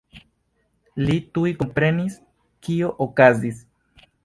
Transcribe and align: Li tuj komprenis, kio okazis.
Li 1.09 1.17
tuj 1.35 1.51
komprenis, 1.59 2.17
kio 2.69 2.91
okazis. 3.09 3.63